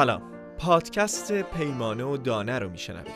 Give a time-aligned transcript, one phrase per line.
[0.00, 0.22] سلام.
[0.58, 3.14] پادکست پیمانه و دانه رو میشنوید.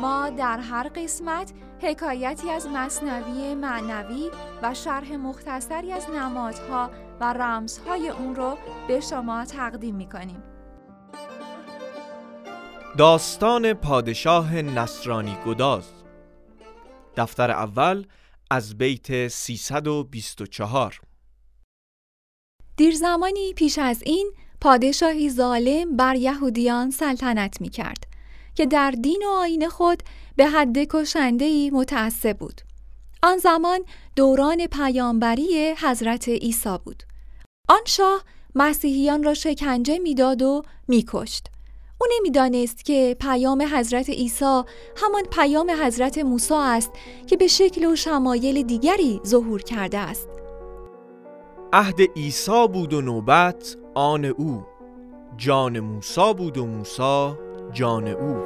[0.00, 1.52] ما در هر قسمت
[1.82, 4.30] حکایتی از مصنوی معنوی
[4.62, 10.42] و شرح مختصری از نمادها و رمزهای اون رو به شما تقدیم می‌کنیم.
[12.98, 15.92] داستان پادشاه نصرانی گداز.
[17.16, 18.06] دفتر اول
[18.50, 21.00] از بیت 324
[22.76, 28.04] دیر زمانی پیش از این پادشاهی ظالم بر یهودیان سلطنت می کرد
[28.54, 30.02] که در دین و آین خود
[30.36, 32.60] به حد کشندهی متعصب بود.
[33.22, 33.80] آن زمان
[34.16, 37.02] دوران پیامبری حضرت عیسی بود.
[37.68, 41.46] آن شاه مسیحیان را شکنجه می‌داد و میکشت.
[42.00, 44.62] او نمی‌دانست که پیام حضرت عیسی
[44.96, 46.90] همان پیام حضرت موسی است
[47.26, 50.28] که به شکل و شمایل دیگری ظهور کرده است.
[51.72, 54.62] عهد عیسی بود و نوبت آن او.
[55.36, 57.32] جان موسی بود و موسی
[57.72, 58.36] جان او.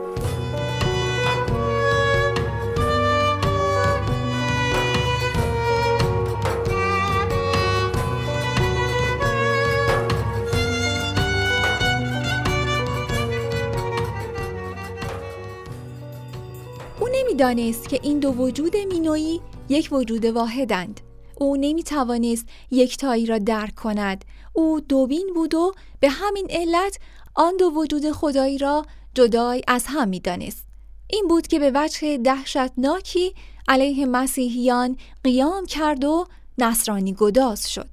[17.01, 21.01] او نمی‌دانست که این دو وجود مینویی یک وجود واحدند.
[21.41, 24.25] او نمی توانست یکتایی را درک کند.
[24.53, 26.99] او دوبین بود و به همین علت
[27.35, 30.67] آن دو وجود خدایی را جدای از هم می دانست.
[31.07, 33.35] این بود که به وجه دهشتناکی
[33.69, 36.27] علیه مسیحیان قیام کرد و
[36.59, 37.89] نصرانی گداز شد.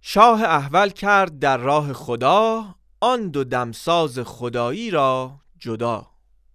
[0.00, 2.64] شاه احول کرد در راه خدا
[3.00, 6.06] آن دو دمساز خدایی را جدا.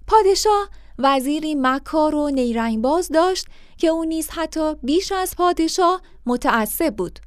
[0.07, 7.19] پادشاه وزیری مکار و نیرنگباز داشت که او نیز حتی بیش از پادشاه متعصب بود.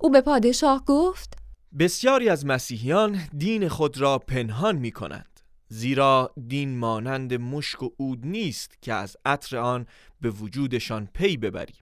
[0.00, 1.35] او به پادشاه گفت
[1.78, 8.26] بسیاری از مسیحیان دین خود را پنهان می کنند زیرا دین مانند مشک و عود
[8.26, 9.86] نیست که از عطر آن
[10.20, 11.74] به وجودشان پی ببری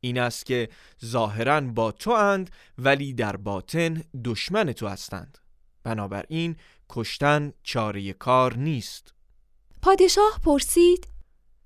[0.00, 0.68] این است که
[1.04, 5.38] ظاهرا با تو اند ولی در باطن دشمن تو هستند.
[5.82, 6.56] بنابراین
[6.88, 9.14] کشتن چاره کار نیست.
[9.82, 11.08] پادشاه پرسید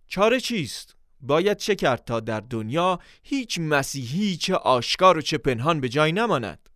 [0.07, 5.81] چاره چیست؟ باید چه کرد تا در دنیا هیچ مسیحی چه آشکار و چه پنهان
[5.81, 6.69] به جای نماند؟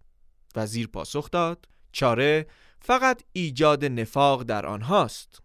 [0.57, 2.47] وزیر پاسخ داد چاره
[2.81, 5.43] فقط ایجاد نفاق در آنهاست.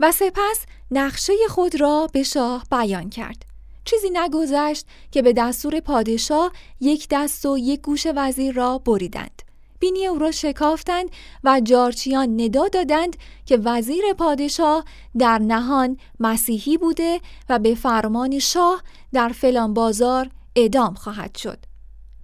[0.00, 3.44] و سپس نقشه خود را به شاه بیان کرد.
[3.84, 9.42] چیزی نگذشت که به دستور پادشاه یک دست و یک گوش وزیر را بریدند.
[9.80, 11.10] بینی او را شکافتند
[11.44, 13.16] و جارچیان ندا دادند
[13.46, 14.84] که وزیر پادشاه
[15.18, 18.82] در نهان مسیحی بوده و به فرمان شاه
[19.12, 21.67] در فلان بازار اعدام خواهد شد.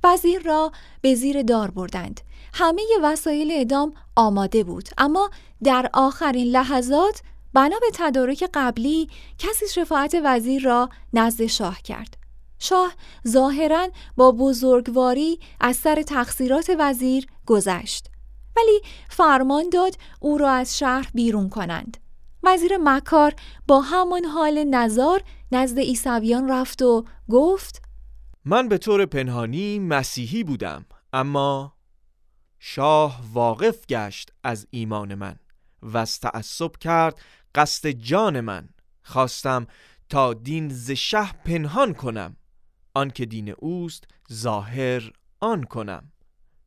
[0.05, 2.21] وزیر را به زیر دار بردند.
[2.55, 4.89] همه وسایل اعدام آماده بود.
[4.99, 5.31] اما
[5.65, 7.23] در آخرین لحظات
[7.55, 12.17] بنا به تدارک قبلی کسی شفاعت وزیر را نزد شاه کرد.
[12.59, 12.93] شاه
[13.29, 18.11] ظاهرا با بزرگواری از سر تقصیرات وزیر گذشت.
[18.57, 21.97] ولی فرمان داد او را از شهر بیرون کنند.
[22.43, 23.35] وزیر مکار
[23.67, 25.23] با همان حال نظار
[25.53, 27.84] نزد ایسویان رفت و گفت
[28.47, 31.77] من به طور پنهانی مسیحی بودم اما
[32.59, 35.37] شاه واقف گشت از ایمان من
[35.83, 37.21] و تعصب کرد
[37.55, 38.69] قصد جان من.
[39.03, 39.67] خواستم
[40.09, 42.37] تا دین ز شه پنهان کنم
[42.95, 46.13] آنکه دین اوست ظاهر آن کنم.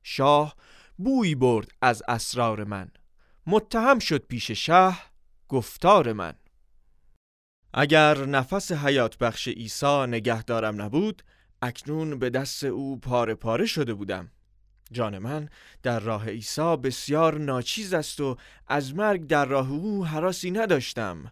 [0.04, 0.56] شاه
[0.98, 2.92] بوی برد از اسرار من
[3.48, 4.94] متهم شد پیش شه
[5.48, 6.34] گفتار من.
[7.74, 11.24] اگر نفس حیات بخش عیسی نگه دارم نبود
[11.62, 14.32] اکنون به دست او پاره پاره شده بودم.
[14.92, 15.50] جان من
[15.84, 18.38] در راه عیسی بسیار ناچیز است و
[18.68, 21.32] از مرگ در راه او حراسی نداشتم.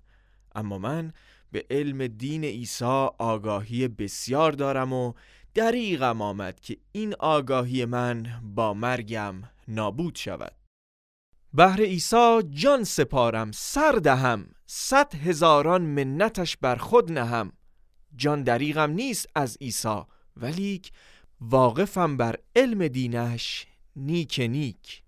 [0.55, 1.13] اما من
[1.51, 5.13] به علم دین عیسی آگاهی بسیار دارم و
[5.53, 9.35] دریغم آمد که این آگاهی من با مرگم
[9.67, 10.55] نابود شود.
[11.53, 17.51] بهر عیسی جان سپارم سر دهم صد هزاران منتش بر خود نهم.
[18.15, 20.01] جان دریغم نیست از عیسی.
[20.41, 20.91] ولیک
[21.41, 23.65] واقفم بر علم دینش
[23.95, 25.03] نیک نیک.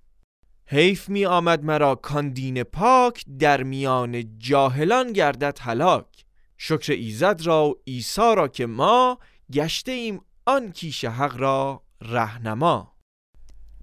[0.65, 6.25] حیف می آمد مرا کان دین پاک در میان جاهلان گردد هلاک.
[6.57, 9.19] شکر ایزد را و عیسی را که ما
[9.53, 12.93] گشته ایم آن کیش حق را رهنما.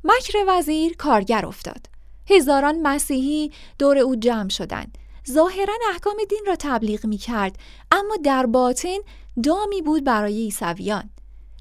[0.05, 1.87] مکر وزیر کارگر افتاد.
[2.31, 4.99] هزاران مسیحی دور او جمع شدند.
[5.31, 7.59] ظاهرا احکام دین را تبلیغ می کرد
[7.91, 8.99] اما در باطن
[9.43, 11.11] دامی بود برای عیسویان.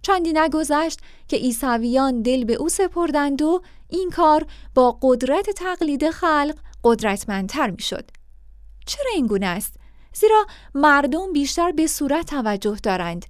[0.03, 4.45] چندی نگذشت که عیسویان دل به او سپردند و این کار
[4.75, 8.05] با قدرت تقلید خلق قدرتمندتر می‌شد.
[8.85, 9.73] چرا این گونه است؟
[10.13, 10.45] زیرا
[10.75, 13.25] مردم بیشتر به صورت توجه دارند.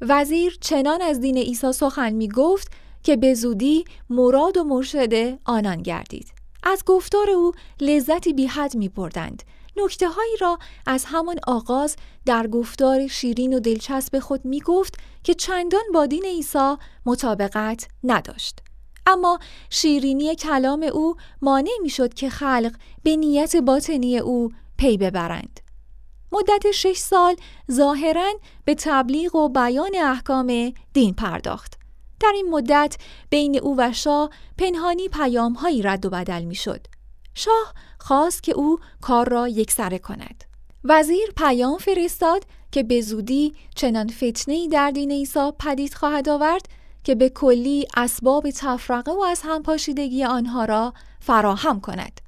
[0.00, 2.72] وزیر چنان از دین عیسی سخن می گفت
[3.02, 6.32] که به زودی مراد و مرشد آنان گردید.
[6.62, 9.42] از گفتار او لذتی بی حد می بردند.
[9.76, 11.96] نکته هایی را از همان آغاز
[12.26, 14.94] در گفتار شیرین و دلچسب خود می گفت
[15.24, 16.74] که چندان با دین عیسی
[17.06, 18.60] مطابقت نداشت.
[19.06, 19.38] اما
[19.70, 25.60] شیرینی کلام او مانع می شد که خلق به نیت باطنی او پی ببرند.
[26.32, 27.36] مدت شش سال
[27.72, 28.32] ظاهرا
[28.64, 31.78] به تبلیغ و بیان احکام دین پرداخت.
[32.20, 32.96] در این مدت
[33.30, 36.86] بین او و شاه پنهانی پیام هایی رد و بدل می شد.
[37.36, 40.44] شاه خواست که او کار را یکسره کند.
[40.84, 46.68] وزیر پیام فرستاد که به زودی چنان فتنه در دین عیسی پدید خواهد آورد
[47.04, 52.20] که به کلی اسباب تفرقه و از همپاشیدگی آنها را فراهم کند.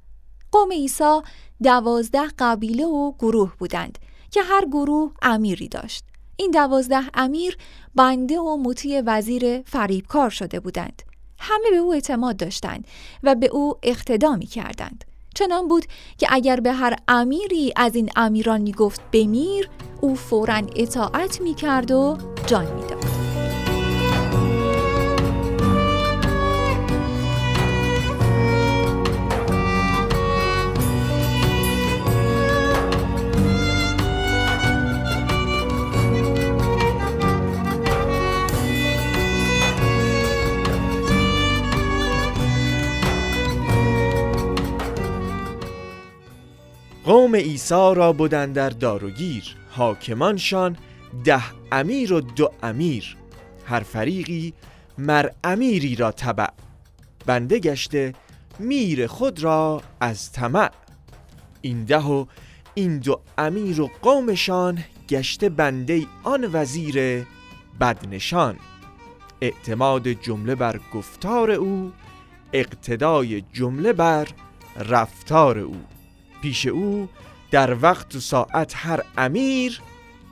[0.51, 1.19] قوم عیسی
[1.63, 3.99] دوازده قبیله و گروه بودند
[4.31, 6.03] که هر گروه امیری داشت.
[6.35, 7.57] این دوازده امیر
[7.95, 11.08] بنده و مطیع وزیر فریبکار شده بودند.
[11.39, 12.87] همه به او اعتماد داشتند
[13.23, 15.05] و به او اقتدا می کردند.
[15.35, 15.85] چنان بود
[16.17, 19.69] که اگر به هر امیری از این امیران می گفت بمیر
[20.01, 23.18] او فورا اطاعت می کرد و جان می داد.
[47.29, 50.77] قوم عیسی را بودن در داروگیر حاکمانشان
[51.23, 53.17] ده امیر و دو امیر.
[53.65, 54.53] هر فریقی
[54.97, 56.47] مر امیری را تبع.
[57.25, 58.13] بنده گشته
[58.59, 60.71] میر خود را از طمع.
[61.61, 62.25] این ده و
[62.73, 67.25] این دو امیر و قومشان گشته بنده آن وزیر
[67.79, 68.55] بدنشان.
[69.41, 71.91] اعتماد جمله بر گفتار او
[72.53, 74.27] اقتدای جمله بر
[74.75, 75.75] رفتار او.
[76.41, 77.09] پیش او
[77.51, 79.81] در وقت و ساعت هر امیر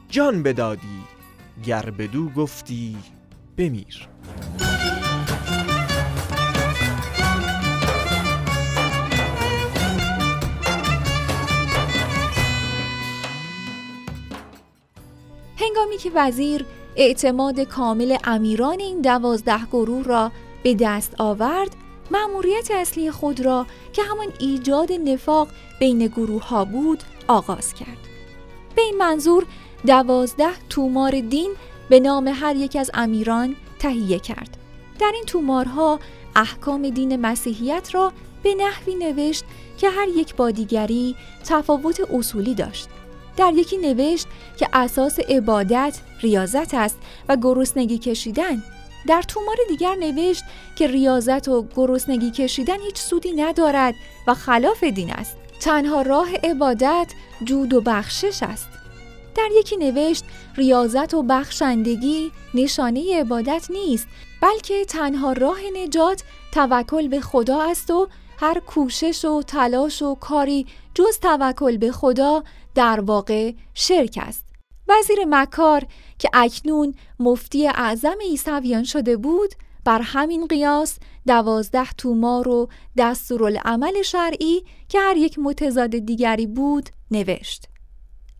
[0.09, 1.01] جان بدادی
[1.65, 2.97] گر بدو گفتی
[3.57, 4.07] بمیر.
[15.57, 16.65] هنگامی که وزیر
[16.95, 20.31] اعتماد کامل امیران این دوازده گروه را
[20.63, 21.75] به دست آورد
[22.11, 25.47] مأموریت اصلی خود را که همان ایجاد نفاق
[25.79, 27.97] بین گروه ها بود آغاز کرد.
[28.75, 29.45] به این منظور
[29.87, 31.53] دوازده تومار دین
[31.89, 34.57] به نام هر یک از امیران تهیه کرد.
[34.99, 35.99] در این تومارها
[36.35, 38.11] احکام دین مسیحیت را
[38.43, 39.45] به نحوی نوشت
[39.77, 41.15] که هر یک با دیگری
[41.45, 42.89] تفاوت اصولی داشت.
[43.37, 44.27] در یکی نوشت
[44.57, 46.97] که اساس عبادت ریاضت است
[47.29, 48.63] و گرسنگی کشیدن
[49.07, 50.43] در تومار دیگر نوشت
[50.75, 53.95] که ریاضت و گرسنگی کشیدن هیچ سودی ندارد
[54.27, 55.37] و خلاف دین است.
[55.59, 57.07] تنها راه عبادت
[57.43, 58.67] جود و بخشش است.
[59.35, 60.23] در یکی نوشت
[60.55, 64.07] ریاضت و بخشندگی نشانه عبادت نیست
[64.41, 68.07] بلکه تنها راه نجات توکل به خدا است و
[68.39, 72.43] هر کوشش و تلاش و کاری جز توکل به خدا
[72.75, 74.46] در واقع شرک است.
[74.89, 75.85] وزیر مکار
[76.19, 79.53] که اکنون مفتی اعظم عیسویان شده بود
[79.85, 87.65] بر همین قیاس دوازده تومار و دستورالعمل شرعی که هر یک متضاد دیگری بود نوشت.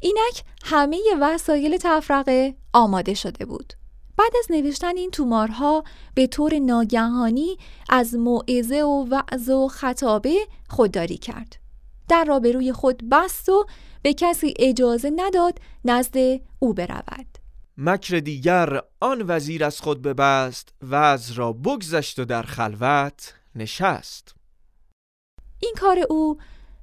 [0.02, 3.74] اینک همه وسایل تفرقه آماده شده بود.
[4.18, 5.84] بعد از نوشتن این تومارها
[6.16, 7.58] به طور ناگهانی
[7.90, 10.36] از موعظه و وعظ و خطابه
[10.70, 11.67] خودداری کرد.
[12.10, 13.66] در را به روی خود بست و
[14.02, 16.18] به کسی اجازه نداد نزد
[16.60, 17.38] او برود.
[17.78, 24.36] مکر دیگر آن وزیر از خود ببست از را بگذشت و در خلوت نشست.
[25.60, 26.38] این کار او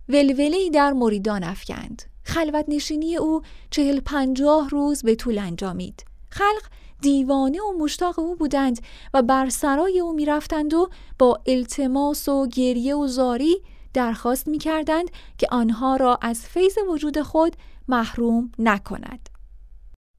[0.09, 2.03] ولولی در مریدان افکند.
[2.23, 6.05] خلوت نشینی او چهل پنجاه روز به طول انجامید.
[6.31, 6.63] خلق
[7.01, 8.81] دیوانه و مشتاق او بودند
[9.15, 13.63] و بر سرای او می‌رفتند و با التماس و گریه و زاری
[13.95, 17.57] درخواست می کردند که آنها را از فیض وجود خود
[17.89, 19.29] محروم نکند.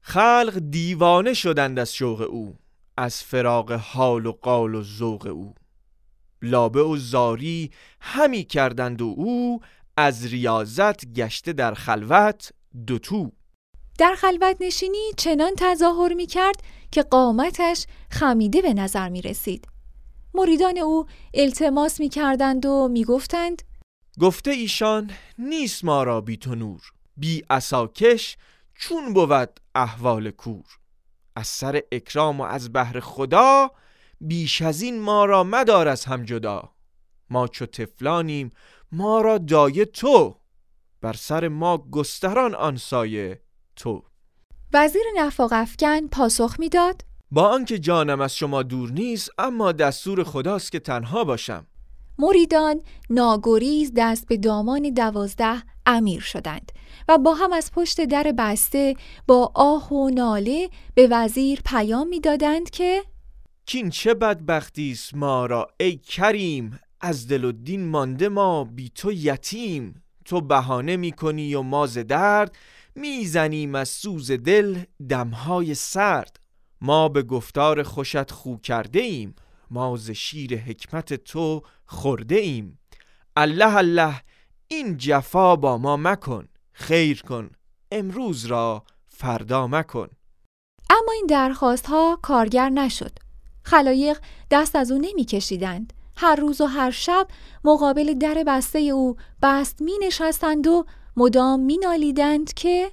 [0.00, 2.56] خلق دیوانه شدند از شوق او
[2.96, 5.54] از فراغ حال و قال و ذوق او
[6.42, 9.60] لابه و زاری همی کردند و او
[9.96, 12.52] از ریاضت گشته در خلوت
[12.86, 13.32] دوتو
[13.98, 16.56] در خلوت نشینی چنان تظاهر می کرد
[16.90, 19.68] که قامتش خمیده به نظر می رسید.
[20.34, 23.62] مریدان او التماس می کردند و می گفتند
[24.20, 26.80] گفته ایشان نیست ما را بی تو نور
[27.16, 28.36] بی اساکش
[28.74, 30.64] چون بود احوال کور.
[31.36, 33.70] از سر اکرام و از بهر خدا
[34.20, 36.72] بیش از این ما را مدار از هم جدا.
[37.30, 38.50] ما چو تفلانیم
[38.92, 40.36] ما را دایه تو.
[41.00, 43.42] بر سر ما گستران آن سایه
[43.76, 44.02] تو.
[44.72, 47.04] وزیر نفاق افکن پاسخ می‌داد.
[47.30, 51.66] با آنکه جانم از شما دور نیست اما دستور خداست که تنها باشم.
[52.18, 52.80] مریدان
[53.10, 56.72] ناگریز دست به دامان دوازده امیر شدند
[57.08, 58.94] و با هم از پشت در بسته
[59.26, 63.02] با آه و ناله به وزیر پیام می‌دادند که
[63.66, 68.90] کین چه بدبختی است ما را ای کریم؟ از دل و دین مانده ما بی
[68.94, 70.02] تو یتیم.
[70.24, 72.56] تو بهانه می‌کنی و ما ز درد
[72.94, 76.40] می‌زنیم از سوز دل دمهای سرد.
[76.80, 79.34] ما به گفتار خوشت خو کرده ایم
[79.70, 82.78] ما ز شیر حکمت تو خورده ایم.
[83.36, 84.22] الله الله
[84.68, 87.50] این جفا با ما مکن خیر کن
[87.92, 90.08] امروز را فردا مکن.
[90.90, 93.18] اما این درخواست ها کارگر نشد.
[93.62, 94.18] خلایق
[94.50, 97.28] دست از او نمی کشیدند هر روز و هر شب
[97.64, 100.84] مقابل در بسته او بست می نشستند و
[101.16, 102.90] مدام می نالیدند که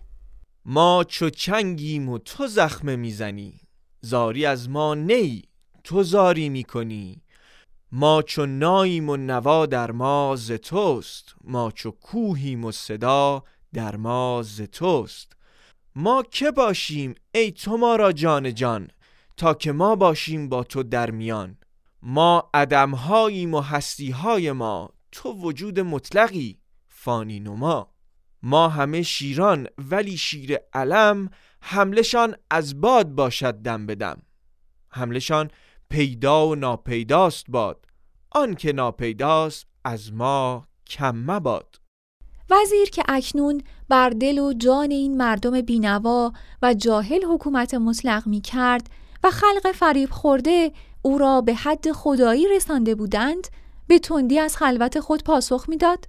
[0.65, 3.60] ما چو چنگیم و تو زخمه می‌زنی.
[4.01, 5.42] زاری از ما نی.
[5.84, 7.22] تو زاری می‌کنی.
[7.92, 11.36] ما چو ناییم و نوا در ما ز توست.
[11.44, 15.34] ما چو کوهیم و صدا در ما ز توست.
[15.96, 18.88] ما که باشیم ای تو ما را جان جان
[19.38, 21.58] تا که ما باشیم با تو در میان.
[22.02, 27.94] ما عدمهاییم و هستیهای ما تو وجود مطلقی فانی نما.
[28.44, 31.30] ما همه شیران ولی شیر علم
[31.62, 34.22] حملشان از باد باشد دم بدم
[34.90, 35.52] حملشان
[35.90, 37.86] پیدا و ناپیداست باد.
[38.32, 41.80] آن که ناپیداست از ما کم مباد.
[42.50, 48.42] وزیر که اکنون بر دل و جان این مردم بینوا و جاهل حکومت مطلق می
[48.42, 48.90] کرد
[49.24, 50.72] و خلق فریب خورده
[51.02, 53.48] او را به حد خدایی رسانده بودند
[53.88, 56.06] به تندی از خلوت خود پاسخ می‌داد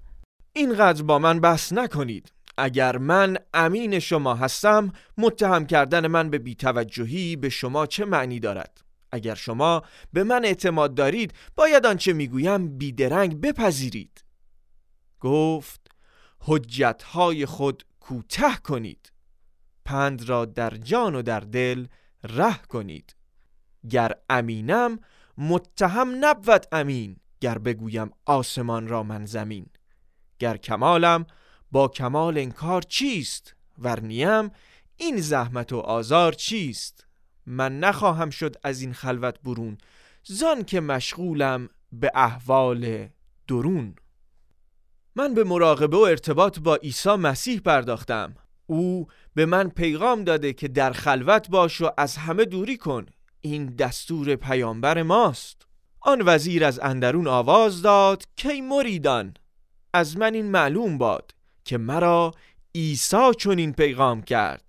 [0.53, 2.33] اینقدر با من بحث نکنید.
[2.59, 8.84] اگر من امین شما هستم متهم کردن من به بیتوجهی به شما چه معنی دارد؟
[9.15, 14.25] اگر شما به من اعتماد دارید باید آنچه می‌گویم بیدرنگ بپذیرید.
[15.21, 15.91] گفت
[16.39, 19.13] حجتهای خود کوته کنید.
[19.85, 21.87] پند را در جان و در دل
[22.23, 23.17] ره کنید.
[23.91, 24.99] گر امینم
[25.39, 27.17] متهم نبود امین.
[27.41, 29.67] گر بگویم آسمان را من زمین.
[30.39, 31.27] گر کمالم
[31.73, 34.51] با کمال انکار چیست؟ ورنیم
[34.97, 37.07] این زحمت و آزار چیست؟
[37.47, 39.79] من نخواهم شد از این خلوت برون.
[40.25, 43.09] زان که مشغولم به احوال
[43.49, 43.95] درون.
[45.17, 48.35] من به مراقبه و ارتباط با عیسی مسیح پرداختم.
[48.67, 53.07] او به من پیغام داده که در خلوت باش و از همه دوری کن.
[53.41, 55.67] این دستور پیامبر ماست.
[56.01, 59.35] آن وزیر از اندرون آواز داد کی مریدان؟
[59.93, 61.35] از من این معلوم باد
[61.65, 62.35] که مرا
[62.75, 64.64] عیسی چنین پیغام کرد.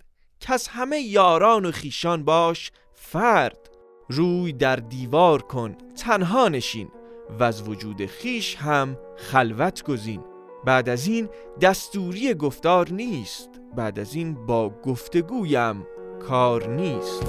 [0.48, 3.70] کس همه یاران و خیشان باش فرد
[4.10, 6.92] روی در دیوار کن تنها نشین
[7.40, 10.24] و از وجود خیش هم خلوت گزین.
[10.66, 11.30] بعد از این
[11.62, 15.88] دستوری گفتار نیست بعد از این با گفتگویم
[16.28, 17.24] کار نیست.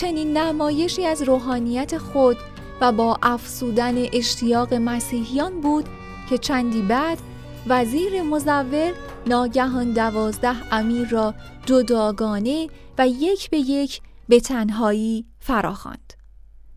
[0.00, 2.36] چنین نمایشی از روحانیت خود
[2.80, 5.88] و با افسودن اشتیاق مسیحیان بود
[6.30, 7.18] که چندی بعد
[7.66, 8.92] وزیر مزور
[9.26, 11.34] ناگهان دوازده امیر را
[11.66, 16.12] جداگانه و یک به یک به تنهایی فراخواند.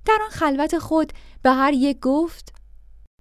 [0.05, 1.13] در آن خلوت خود
[1.43, 2.53] به هر یک گفت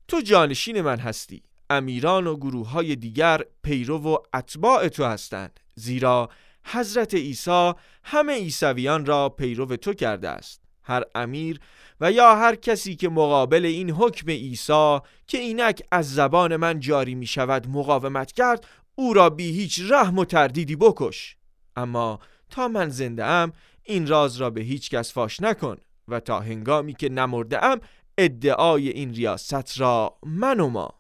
[0.09, 6.31] تو جانشین من هستی امیران و گروه های دیگر پیرو و اتباع تو هستند زیرا
[6.65, 7.73] حضرت عیسی
[8.05, 10.63] همه عیسویان را پیرو تو کرده است.
[10.83, 11.61] هر امیر
[12.01, 17.15] و یا هر کسی که مقابل این حکم عیسی که اینک از زبان من جاری
[17.15, 21.37] می شود مقاومت کرد او را بی هیچ رحم و تردیدی بکش.
[21.77, 22.19] اما
[22.51, 23.53] تا من زنده ام
[23.83, 25.77] این راز را به هیچ کس فاش نکن
[26.09, 27.81] و تا هنگامی که نمرده ام
[28.19, 30.95] ادعای این ریاست را من و ما.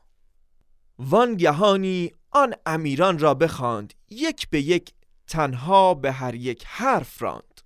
[0.99, 4.93] وانگهانی آن امیران را بخواند یک به یک
[5.33, 7.61] تنها به هر یک حرف راند.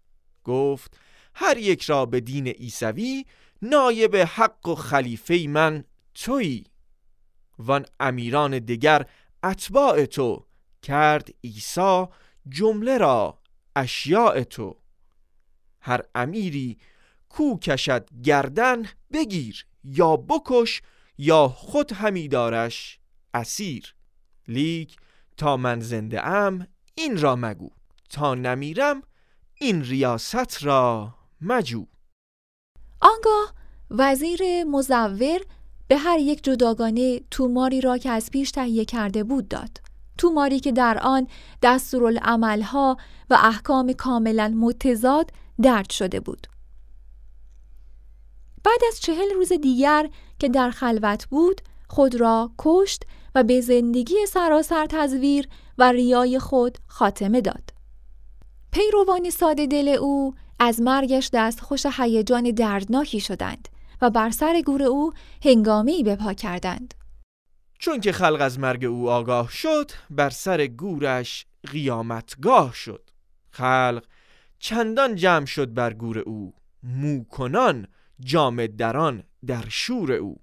[0.44, 0.98] گفت
[1.34, 3.24] هر یک را به دین عیسوی
[3.62, 6.64] نایب حق و خلیفه من تویی.
[7.58, 9.06] وان امیران دیگر
[9.44, 10.46] اتباع تو
[10.82, 12.06] کرد عیسی
[12.48, 13.38] جمله را
[13.76, 14.76] اشیاء تو.
[15.80, 16.78] هر امیری
[17.28, 18.82] کو کشد گردن
[19.12, 20.82] بگیر یا بکش
[21.18, 22.98] یا خود همی دارش
[23.34, 23.94] اسیر.
[24.48, 24.96] لیک
[25.36, 26.66] تا من زنده ام
[26.98, 27.70] این را مگو
[28.10, 29.02] تا نمیرم
[29.54, 31.86] این ریاست را مجو.
[33.00, 33.54] آنگاه
[33.90, 35.40] وزیر مزور
[35.88, 39.80] به هر یک جداگانه توماری را که از پیش تهیه کرده بود داد.
[40.18, 41.28] توماری که در آن
[41.62, 42.96] دستورالعملها
[43.30, 45.30] و احکام کاملا متضاد
[45.62, 46.46] درد شده بود.
[48.64, 54.26] بعد از چهل روز دیگر که در خلوت بود خود را کشت و به زندگی
[54.28, 57.70] سراسر تزویر و ریای خود خاتمه داد.
[58.72, 63.68] پیروان ساده دل او از مرگش دست خوش هیجان دردناکی شدند
[64.02, 65.12] و بر سر گور او
[65.44, 66.94] هنگامی به پا کردند.
[67.78, 73.10] چون که خلق از مرگ او آگاه شد بر سر گورش قیامتگاه شد.
[73.50, 74.04] خلق
[74.58, 77.86] چندان جمع شد بر گور او موکنان
[78.20, 80.40] جام دران در شور او.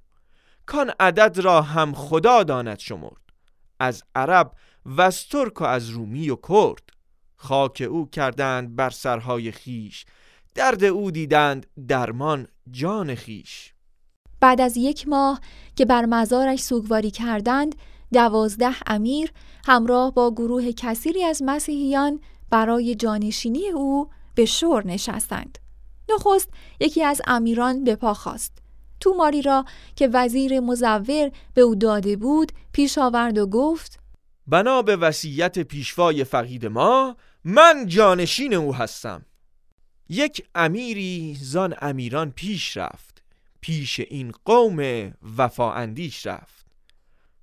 [0.66, 3.22] کان عدد را هم خدا داند شمرد.
[3.80, 4.52] از عرب
[4.86, 6.90] و از ترک و از رومی و کرد.
[7.36, 10.06] خاک او کردند بر سرهای خیش
[10.56, 13.74] درد او دیدند درمان جان خیش
[14.40, 15.42] بعد از یک ماه
[15.76, 17.76] که بر مزارش سوگواری کردند
[18.14, 19.32] دوازده امیر
[19.66, 25.58] همراه با گروه کثیری از مسیحیان برای جانشینی او به شور نشستند.
[26.10, 28.58] نخست یکی از امیران به پا خواست
[29.00, 34.03] توماری را که وزیر مزور به او داده بود پیش آورد و گفت
[34.48, 39.26] بنا به وصیت پیشوای فقید ما من جانشین او هستم.
[40.10, 43.24] یک امیری زان امیران پیش رفت
[43.62, 46.66] پیش این قوم وفا اندیش رفت.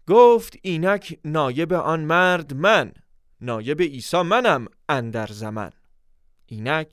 [0.09, 2.93] گفت اینک نایب آن مرد من
[3.41, 5.71] نایب عیسی منم اندر زمن.
[6.47, 6.89] اینک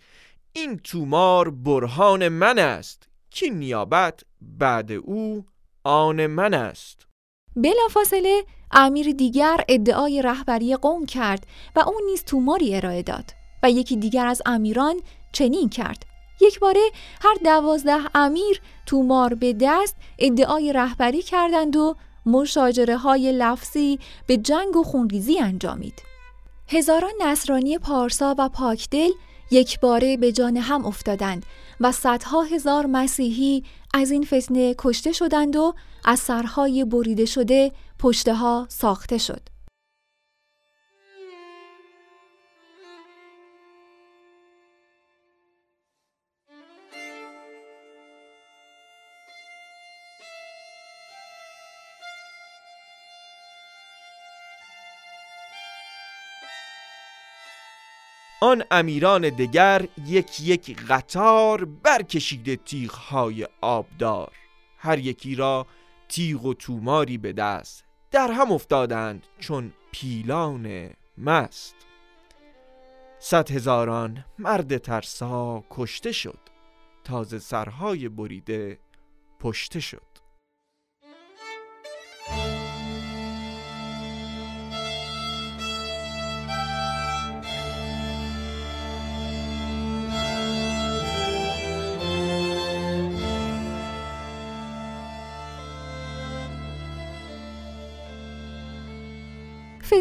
[0.54, 5.46] این تومار برهان من است که نیابت بعد او
[5.84, 7.08] آن من است.
[7.56, 13.96] بلافاصله امیر دیگر ادعای رهبری قوم کرد و اون نیز توماری ارائه داد و یکی
[13.96, 14.96] دیگر از امیران
[15.32, 16.06] چنین کرد.
[16.42, 16.82] یک باره
[17.22, 24.76] هر دوازده امیر تومار به دست ادعای رهبری کردند و مشاجره های لفظی به جنگ
[24.76, 26.02] و خونریزی انجامید.
[26.68, 29.10] هزاران نصرانی پارسا و پاکدل
[29.52, 31.46] یک باره به جان هم افتادند
[31.80, 35.74] و صدها هزار مسیحی از این فتنه کشته شدند و
[36.06, 39.57] از سرهای بریده شده پشته ها ساخته شد.
[58.48, 64.32] آن امیران دگر یک یک قطار برکشیده تیغهای آبدار.
[64.78, 65.68] هر یکی را
[66.10, 71.76] تیغ و توماری به دست در هم افتادند چون پیلان مست.
[73.20, 76.40] صد هزاران مرد ترسا کشته شد
[77.04, 78.80] تازه سرهای بریده
[79.40, 80.07] پشته شد.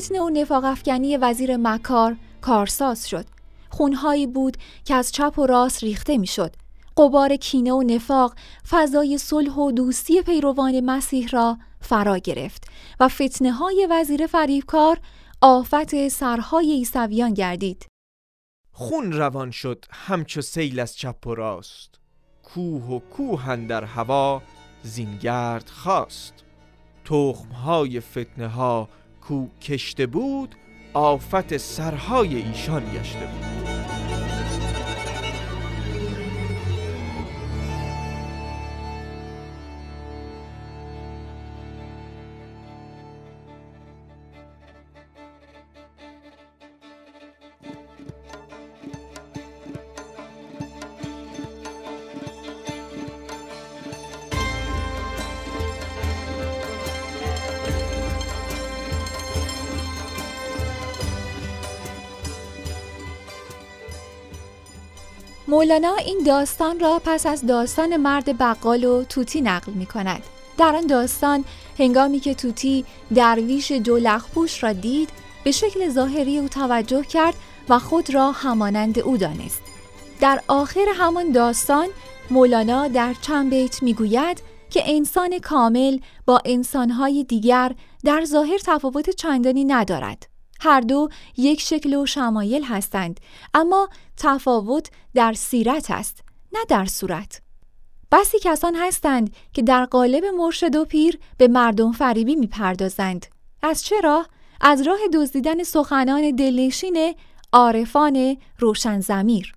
[0.07, 3.27] فتنه و نفاق افکنی وزیر مکار کارساز شد.
[3.71, 6.57] خونهایی بود که از چپ و راست ریخته می‌شد.
[6.97, 8.35] قبار کینه و نفاق
[8.71, 12.65] فضای صلح و دوستی پیروان مسیح را فرا گرفت
[13.01, 15.01] و فتنه های وزیر فریبکار
[15.41, 17.87] آفت سرهای ایسویان گردید.
[18.73, 21.95] خون روان شد همچو سیل از چپ و راست.
[22.43, 24.43] کوه و کوه در هوا
[24.83, 26.35] زینگرد خواست.
[27.05, 28.89] تخمهای فتنه ها
[29.29, 30.55] کو کشته بود
[30.95, 33.76] آفت سرهای ایشان گشته بود.
[65.57, 70.23] مولانا این داستان را پس از داستان مرد بقال و توتی نقل می کند.
[70.59, 71.45] در آن داستان
[71.79, 75.09] هنگامی که توتی درویش دولخپوش را دید
[75.45, 77.35] به شکل ظاهری او توجه کرد
[77.69, 79.63] و خود را همانند او دانست.
[80.21, 81.89] در آخر همان داستان
[82.31, 87.73] مولانا در چند بیت می‌گوید که انسان کامل با انسانهای دیگر
[88.05, 90.36] در ظاهر تفاوت چندانی ندارد.
[90.61, 93.21] هر دو یک شکل و شمایل هستند
[93.55, 97.43] اما تفاوت در سیرت است نه در صورت.
[98.13, 103.27] بسی کسان هستند که در قالب مرشد و پیر به مردم فریبی می‌پردازند.
[103.63, 104.27] از چرا؟
[104.61, 107.15] از راه دزدیدن سخنان دلنشین
[107.53, 109.55] عارفان روشن زمیر.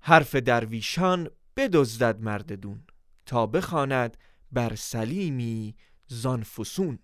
[0.00, 2.80] حرف درویشان بدزدد مرددون
[3.26, 4.16] تا بخواند
[4.52, 5.74] بر سلیمی
[6.06, 6.98] زانفسون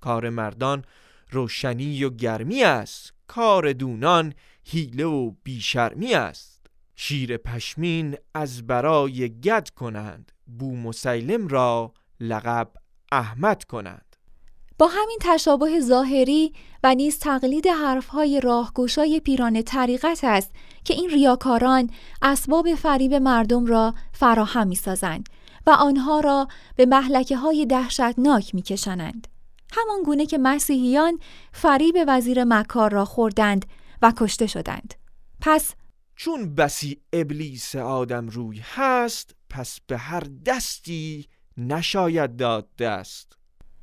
[0.00, 0.84] کار مردان
[1.30, 3.12] روشنی و گرمی است.
[3.26, 4.34] کار دونان
[4.70, 6.66] حیله و بیشرمی است.
[6.96, 10.32] شیر پشمین از برای گد کنند.
[10.58, 12.70] بو مسیلم را لقب
[13.12, 14.16] احمد کنند.
[14.78, 16.52] با همین تشابه ظاهری
[16.84, 20.50] و نیز تقلید حرفهای راهگشای پیران طریقت است
[20.84, 21.90] که این ریاکاران
[22.22, 25.28] اسباب فریب مردم را فراهم می سازند
[25.66, 28.62] و آنها را به محلکه های دهشتناک می.
[29.72, 31.18] همان گونه که مسیحیان
[31.52, 33.66] فریب وزیر مکار را خوردند
[34.02, 34.94] و کشته شدند.
[35.40, 35.74] پس
[36.16, 41.26] چون بسی ابلیس آدم روی هست پس به هر دستی
[41.56, 43.32] نشاید داد دست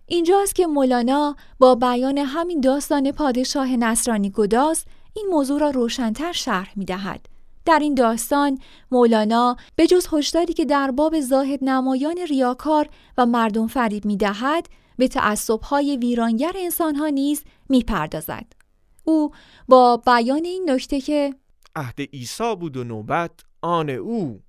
[0.05, 6.73] اینجاست که مولانا با بیان همین داستان پادشاه نصرانی گداز این موضوع را روشنتر شرح
[6.75, 7.25] می دهد.
[7.65, 8.59] در این داستان
[8.91, 14.67] مولانا به جز هشداری که در باب زاهد نمایان ریاکار و مردم فریب می دهد
[14.97, 18.45] به تعصبهای ویرانگر انسانها نیز می پردازد.
[19.03, 19.31] او
[19.67, 21.33] با بیان این نکته که
[21.75, 23.31] عهد عیسی بود و نوبت
[23.61, 24.41] آن او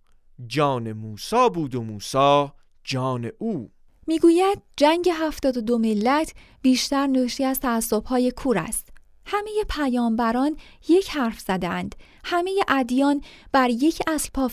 [0.46, 2.54] جان موسا بود و موسا
[2.84, 3.70] جان او.
[4.06, 8.88] می‌گوید جنگ هفتاد و دو ملت بیشتر ناشی از تعصبهای کور است.
[9.26, 10.56] همه پیامبران
[10.88, 11.94] یک حرف زدند
[12.28, 13.20] همه ادیان
[13.52, 14.50] بر یک اصل پا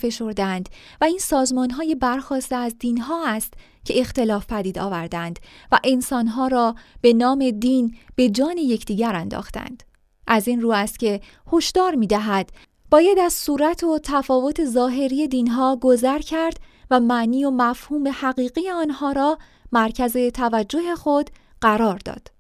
[1.02, 3.54] و این سازمانهای برخواسته از دینها است
[3.86, 5.40] که اختلاف پدید آوردند
[5.72, 9.84] و انسانها را به نام دین به جان یکدیگر انداختند
[10.28, 11.22] از این رو است که
[11.54, 12.50] هشدار می‌دهد
[12.92, 16.60] باید از صورت و تفاوت ظاهری دینها گذر کرد
[16.92, 19.38] و معنی و مفهوم حقیقی آنها را
[19.72, 21.30] مرکز توجه خود
[21.62, 22.33] قرار داد.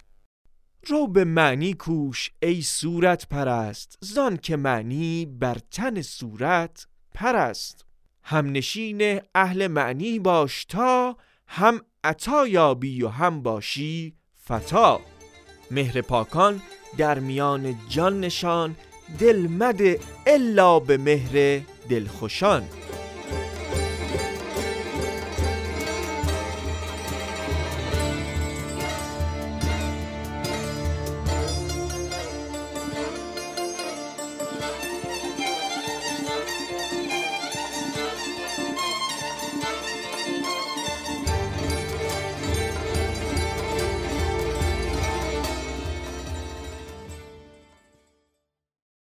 [0.87, 3.97] رو به معنی کوش ای صورت پرست.
[4.01, 7.85] زان که معنی بر تن صورت پرست.
[8.23, 11.17] هم نشین اهل معنی باش تا
[11.47, 14.15] هم عطا یابی و هم باشی
[14.47, 15.01] فتا.
[15.71, 16.61] مهر پاکان
[16.97, 18.75] در میان جان نشان
[19.19, 22.63] دل مده الا به مهر دلخوشان.